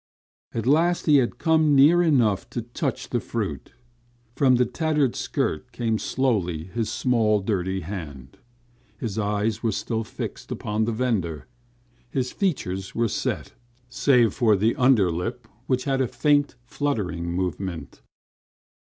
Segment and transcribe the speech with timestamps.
[0.51, 3.73] At last he had come near enough to touch the fruit.
[4.35, 8.39] From the tattered skirt came slowly his small dirty hand.
[8.97, 11.45] His eyes were still fixed upon the vendor.
[12.09, 13.53] His features were set,
[13.89, 18.01] save for the under lip, which had a faint fluttering movement.